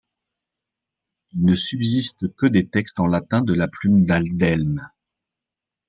Il 1.33 1.43
ne 1.45 1.55
subsiste 1.55 2.33
que 2.33 2.47
des 2.47 2.67
textes 2.67 2.99
en 2.99 3.05
latin 3.05 3.41
de 3.43 3.53
la 3.53 3.67
plume 3.67 4.03
d'Aldhelm. 4.03 4.89